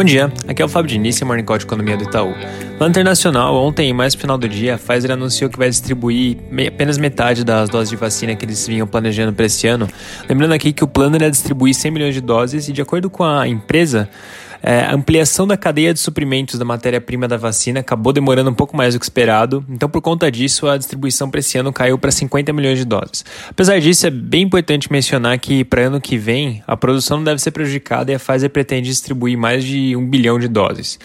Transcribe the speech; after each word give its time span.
Bom 0.00 0.04
dia, 0.04 0.32
aqui 0.48 0.62
é 0.62 0.64
o 0.64 0.68
Fábio 0.68 0.88
Diniz, 0.88 1.20
Morning 1.20 1.44
Call 1.44 1.58
de 1.58 1.66
Economia 1.66 1.94
do 1.94 2.04
Itaú. 2.04 2.34
No 2.80 2.86
internacional, 2.86 3.54
ontem, 3.54 3.92
mais 3.92 4.14
no 4.14 4.20
final 4.22 4.38
do 4.38 4.48
dia, 4.48 4.76
a 4.76 4.78
Pfizer 4.78 5.10
anunciou 5.10 5.50
que 5.50 5.58
vai 5.58 5.68
distribuir 5.68 6.38
apenas 6.66 6.96
metade 6.96 7.44
das 7.44 7.68
doses 7.68 7.90
de 7.90 7.96
vacina 7.96 8.34
que 8.34 8.42
eles 8.46 8.66
vinham 8.66 8.86
planejando 8.86 9.30
para 9.34 9.44
esse 9.44 9.66
ano. 9.66 9.86
Lembrando 10.26 10.52
aqui 10.52 10.72
que 10.72 10.82
o 10.82 10.88
plano 10.88 11.16
era 11.16 11.30
distribuir 11.30 11.74
100 11.74 11.90
milhões 11.90 12.14
de 12.14 12.22
doses 12.22 12.66
e, 12.66 12.72
de 12.72 12.80
acordo 12.80 13.10
com 13.10 13.22
a 13.22 13.46
empresa, 13.46 14.08
é, 14.62 14.80
a 14.80 14.94
ampliação 14.94 15.46
da 15.46 15.56
cadeia 15.56 15.92
de 15.92 16.00
suprimentos 16.00 16.58
da 16.58 16.64
matéria-prima 16.64 17.26
da 17.26 17.36
vacina 17.36 17.80
acabou 17.80 18.12
demorando 18.12 18.50
um 18.50 18.54
pouco 18.54 18.76
mais 18.76 18.94
do 18.94 19.00
que 19.00 19.04
esperado, 19.04 19.64
então 19.68 19.88
por 19.88 20.02
conta 20.02 20.30
disso 20.30 20.68
a 20.68 20.76
distribuição 20.76 21.30
para 21.30 21.40
esse 21.40 21.56
ano 21.58 21.72
caiu 21.72 21.98
para 21.98 22.10
50 22.10 22.52
milhões 22.52 22.78
de 22.78 22.84
doses. 22.84 23.24
Apesar 23.48 23.80
disso, 23.80 24.06
é 24.06 24.10
bem 24.10 24.42
importante 24.42 24.90
mencionar 24.90 25.38
que 25.38 25.64
para 25.64 25.82
ano 25.82 26.00
que 26.00 26.18
vem 26.18 26.62
a 26.66 26.76
produção 26.76 27.18
não 27.18 27.24
deve 27.24 27.40
ser 27.40 27.50
prejudicada 27.50 28.12
e 28.12 28.14
a 28.14 28.18
Pfizer 28.18 28.50
pretende 28.50 28.88
distribuir 28.88 29.36
mais 29.36 29.64
de 29.64 29.96
um 29.96 30.06
bilhão 30.06 30.38
de 30.38 30.48
doses. 30.48 30.98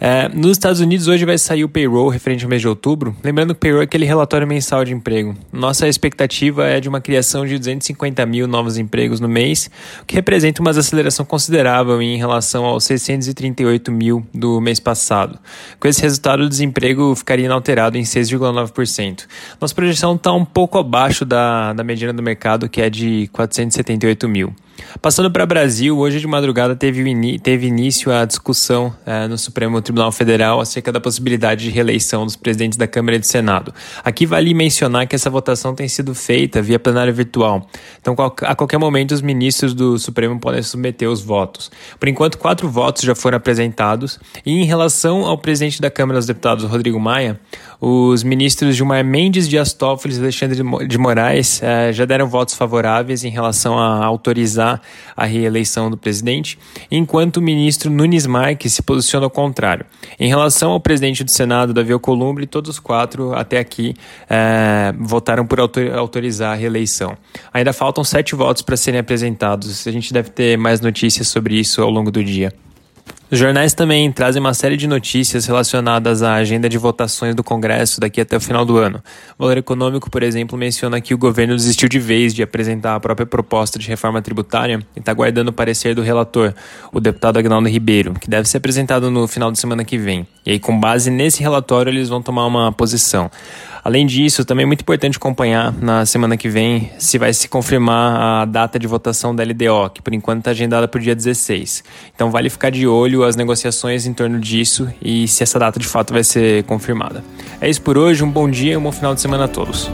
É, 0.00 0.28
nos 0.28 0.52
Estados 0.52 0.80
Unidos 0.80 1.08
hoje 1.08 1.24
vai 1.24 1.38
sair 1.38 1.64
o 1.64 1.68
payroll 1.68 2.08
referente 2.08 2.44
ao 2.44 2.50
mês 2.50 2.60
de 2.60 2.68
outubro. 2.68 3.16
Lembrando 3.24 3.54
que 3.54 3.58
o 3.58 3.60
payroll 3.60 3.80
é 3.80 3.84
aquele 3.84 4.04
relatório 4.04 4.46
mensal 4.46 4.84
de 4.84 4.92
emprego. 4.92 5.34
Nossa 5.52 5.88
expectativa 5.88 6.66
é 6.66 6.80
de 6.80 6.88
uma 6.88 7.00
criação 7.00 7.46
de 7.46 7.58
250 7.58 8.24
mil 8.26 8.46
novos 8.46 8.76
empregos 8.76 9.20
no 9.20 9.28
mês, 9.28 9.70
o 10.02 10.04
que 10.04 10.14
representa 10.14 10.60
uma 10.60 10.70
desaceleração 10.70 11.24
considerável 11.24 12.00
em 12.02 12.16
relação 12.16 12.64
aos 12.64 12.84
638 12.98 13.90
mil 13.92 14.26
do 14.32 14.60
mês 14.60 14.80
passado. 14.80 15.38
Com 15.78 15.88
esse 15.88 16.02
resultado, 16.02 16.42
o 16.42 16.48
desemprego 16.48 17.14
ficaria 17.14 17.46
inalterado 17.46 17.96
em 17.96 18.02
6,9%. 18.02 19.26
Nossa 19.60 19.74
projeção 19.74 20.14
está 20.14 20.32
um 20.32 20.44
pouco 20.44 20.78
abaixo 20.78 21.24
da, 21.24 21.72
da 21.72 21.84
mediana 21.84 22.12
do 22.12 22.22
mercado, 22.22 22.68
que 22.68 22.80
é 22.80 22.90
de 22.90 23.28
478 23.32 24.28
mil. 24.28 24.54
Passando 25.00 25.30
para 25.30 25.44
o 25.44 25.46
Brasil, 25.46 25.98
hoje 25.98 26.20
de 26.20 26.26
madrugada 26.26 26.74
teve, 26.74 27.38
teve 27.38 27.66
início 27.66 28.12
a 28.12 28.24
discussão 28.24 28.94
é, 29.04 29.26
no 29.26 29.38
Supremo 29.38 29.80
Tribunal 29.80 30.10
Federal 30.10 30.60
acerca 30.60 30.90
da 30.90 31.00
possibilidade 31.00 31.64
de 31.64 31.70
reeleição 31.70 32.24
dos 32.24 32.36
presidentes 32.36 32.76
da 32.76 32.86
Câmara 32.86 33.16
e 33.16 33.18
do 33.18 33.26
Senado. 33.26 33.72
Aqui 34.04 34.26
vale 34.26 34.52
mencionar 34.54 35.06
que 35.06 35.14
essa 35.14 35.30
votação 35.30 35.74
tem 35.74 35.88
sido 35.88 36.14
feita 36.14 36.62
via 36.62 36.78
plenário 36.78 37.12
virtual. 37.14 37.68
Então, 38.00 38.14
a 38.42 38.54
qualquer 38.54 38.78
momento, 38.78 39.12
os 39.12 39.22
ministros 39.22 39.74
do 39.74 39.98
Supremo 39.98 40.38
podem 40.40 40.62
submeter 40.62 41.10
os 41.10 41.20
votos. 41.20 41.70
Por 41.98 42.08
enquanto, 42.08 42.38
quatro 42.38 42.68
votos 42.68 43.02
já 43.02 43.14
foram 43.14 43.36
apresentados. 43.36 44.18
E 44.44 44.52
em 44.52 44.64
relação 44.64 45.24
ao 45.24 45.38
presidente 45.38 45.80
da 45.80 45.90
Câmara 45.90 46.18
dos 46.18 46.26
Deputados, 46.26 46.64
Rodrigo 46.64 46.98
Maia, 46.98 47.38
os 47.80 48.22
ministros 48.22 48.74
Gilmar 48.74 49.04
Mendes, 49.04 49.48
Dias 49.48 49.72
Toffoli 49.72 50.14
e 50.14 50.18
Alexandre 50.18 50.56
de 50.86 50.98
Moraes 50.98 51.62
é, 51.62 51.92
já 51.92 52.04
deram 52.04 52.26
votos 52.26 52.54
favoráveis 52.54 53.24
em 53.24 53.30
relação 53.30 53.78
a 53.78 54.04
autorizar 54.04 54.80
a 55.16 55.24
reeleição 55.26 55.90
do 55.90 55.96
presidente, 55.96 56.58
enquanto 56.90 57.36
o 57.36 57.42
ministro 57.42 57.90
Nunes 57.90 58.26
Marques 58.26 58.72
se 58.72 58.82
posiciona 58.82 59.26
ao 59.26 59.30
contrário. 59.30 59.84
Em 60.18 60.28
relação 60.28 60.72
ao 60.72 60.80
presidente 60.80 61.22
do 61.22 61.30
Senado, 61.30 61.74
Davi 61.74 61.92
Alcolumbre, 61.92 62.46
todos 62.46 62.70
os 62.70 62.78
quatro 62.78 63.34
até 63.34 63.58
aqui 63.58 63.94
é, 64.28 64.94
votaram 64.98 65.46
por 65.46 65.60
autorizar 65.60 66.52
a 66.52 66.54
reeleição. 66.54 67.16
Ainda 67.52 67.72
faltam 67.72 68.02
sete 68.04 68.34
votos 68.34 68.62
para 68.62 68.76
serem 68.76 69.00
apresentados. 69.00 69.86
A 69.86 69.90
gente 69.90 70.12
deve 70.12 70.30
ter 70.30 70.56
mais 70.56 70.80
notícias 70.80 71.28
sobre 71.28 71.58
isso 71.58 71.82
ao 71.82 71.90
longo 71.90 72.10
do 72.10 72.24
dia. 72.24 72.52
Os 73.28 73.40
jornais 73.40 73.74
também 73.74 74.12
trazem 74.12 74.38
uma 74.38 74.54
série 74.54 74.76
de 74.76 74.86
notícias 74.86 75.46
relacionadas 75.46 76.22
à 76.22 76.34
agenda 76.34 76.68
de 76.68 76.78
votações 76.78 77.34
do 77.34 77.42
Congresso 77.42 78.00
daqui 78.00 78.20
até 78.20 78.36
o 78.36 78.40
final 78.40 78.64
do 78.64 78.76
ano. 78.78 79.02
O 79.36 79.42
Valor 79.42 79.58
Econômico, 79.58 80.08
por 80.08 80.22
exemplo, 80.22 80.56
menciona 80.56 81.00
que 81.00 81.12
o 81.12 81.18
governo 81.18 81.56
desistiu 81.56 81.88
de 81.88 81.98
vez 81.98 82.32
de 82.32 82.44
apresentar 82.44 82.94
a 82.94 83.00
própria 83.00 83.26
proposta 83.26 83.80
de 83.80 83.88
reforma 83.88 84.22
tributária 84.22 84.78
e 84.94 85.00
está 85.00 85.12
guardando 85.12 85.48
o 85.48 85.52
parecer 85.52 85.92
do 85.92 86.02
relator, 86.02 86.54
o 86.92 87.00
deputado 87.00 87.36
Agnaldo 87.36 87.68
Ribeiro, 87.68 88.14
que 88.14 88.30
deve 88.30 88.48
ser 88.48 88.58
apresentado 88.58 89.10
no 89.10 89.26
final 89.26 89.50
de 89.50 89.58
semana 89.58 89.84
que 89.84 89.98
vem. 89.98 90.24
E 90.46 90.52
aí, 90.52 90.60
com 90.60 90.78
base 90.78 91.10
nesse 91.10 91.42
relatório, 91.42 91.90
eles 91.90 92.08
vão 92.08 92.22
tomar 92.22 92.46
uma 92.46 92.70
posição. 92.70 93.28
Além 93.86 94.04
disso, 94.04 94.44
também 94.44 94.64
é 94.64 94.66
muito 94.66 94.80
importante 94.80 95.16
acompanhar 95.16 95.72
na 95.72 96.04
semana 96.04 96.36
que 96.36 96.48
vem 96.48 96.90
se 96.98 97.18
vai 97.18 97.32
se 97.32 97.46
confirmar 97.46 98.42
a 98.42 98.44
data 98.44 98.80
de 98.80 98.86
votação 98.88 99.32
da 99.32 99.44
LDO, 99.44 99.90
que 99.94 100.02
por 100.02 100.12
enquanto 100.12 100.40
está 100.40 100.50
agendada 100.50 100.88
para 100.88 100.98
o 100.98 101.00
dia 101.00 101.14
16. 101.14 101.84
Então 102.12 102.28
vale 102.28 102.50
ficar 102.50 102.70
de 102.70 102.84
as 103.24 103.36
negociações 103.36 104.06
em 104.06 104.12
torno 104.12 104.38
disso 104.38 104.88
e 105.00 105.26
se 105.28 105.42
essa 105.42 105.58
data 105.58 105.78
de 105.78 105.86
fato 105.86 106.12
vai 106.12 106.24
ser 106.24 106.64
confirmada. 106.64 107.24
É 107.60 107.68
isso 107.68 107.82
por 107.82 107.96
hoje, 107.96 108.22
um 108.22 108.30
bom 108.30 108.48
dia 108.48 108.74
e 108.74 108.76
um 108.76 108.82
bom 108.82 108.92
final 108.92 109.14
de 109.14 109.20
semana 109.20 109.44
a 109.44 109.48
todos. 109.48 109.90